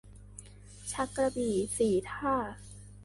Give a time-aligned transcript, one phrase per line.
[0.91, 2.35] ชักกระบี่สี่ท่า